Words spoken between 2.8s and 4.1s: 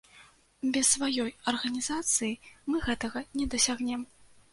гэтага не дасягнем.